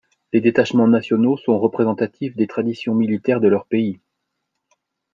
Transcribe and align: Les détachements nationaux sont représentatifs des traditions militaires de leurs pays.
Les 0.33 0.41
détachements 0.41 0.87
nationaux 0.87 1.37
sont 1.37 1.59
représentatifs 1.59 2.35
des 2.35 2.47
traditions 2.47 2.95
militaires 2.95 3.39
de 3.39 3.47
leurs 3.47 3.67
pays. 3.67 3.99